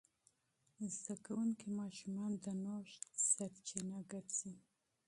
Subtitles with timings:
[0.97, 4.53] زده کوونکي ماشومان د نوښت سرچینه ګرځي.